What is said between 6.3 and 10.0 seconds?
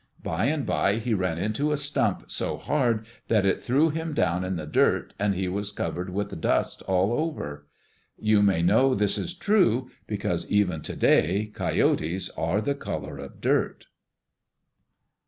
dust all over. You may know this is true